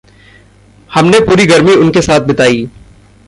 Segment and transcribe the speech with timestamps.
[0.93, 2.67] हमने पूरी गर्मी उनके साथ बिताई।